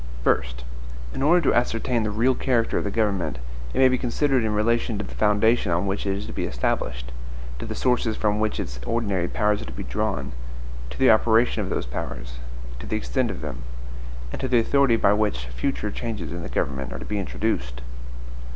[0.23, 0.63] First.
[1.13, 3.37] In order to ascertain the real character of the government,
[3.71, 6.45] it may be considered in relation to the foundation on which it is to be
[6.45, 7.11] established;
[7.59, 10.31] to the sources from which its ordinary powers are to be drawn;
[10.89, 12.39] to the operation of those powers;
[12.79, 13.61] to the extent of them;
[14.31, 17.81] and to the authority by which future changes in the government are to be introduced.